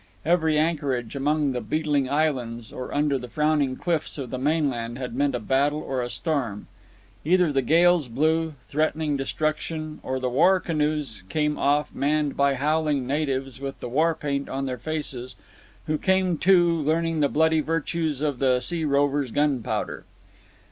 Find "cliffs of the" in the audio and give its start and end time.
3.75-4.39